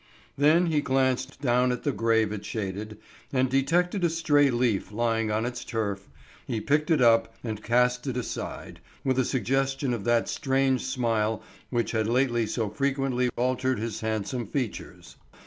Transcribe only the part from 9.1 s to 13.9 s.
a suggestion of that strange smile which had lately so frequently altered